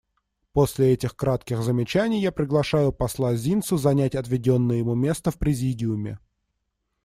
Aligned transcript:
После 0.53 0.93
этих 0.93 1.15
кратких 1.15 1.61
замечаний 1.61 2.19
я 2.19 2.31
приглашаю 2.31 2.91
посла 2.91 3.35
Зинсу 3.35 3.77
занять 3.77 4.15
отведенное 4.15 4.77
ему 4.77 4.95
место 4.95 5.29
в 5.29 5.37
Президиуме. 5.37 6.17